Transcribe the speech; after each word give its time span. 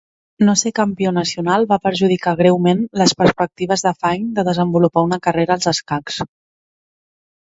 No 0.47 0.53
ser 0.59 0.69
campió 0.77 1.09
nacional 1.17 1.65
va 1.71 1.77
perjudicar 1.83 2.33
greument 2.39 2.79
les 3.01 3.13
perspectives 3.19 3.85
de 3.87 3.93
Fine 4.05 4.33
de 4.39 4.45
desenvolupar 4.49 5.03
una 5.09 5.19
carrera 5.27 5.59
als 5.59 5.69
escacs. 5.73 6.17